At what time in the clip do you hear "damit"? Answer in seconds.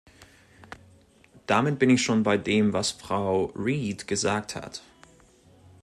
1.45-1.77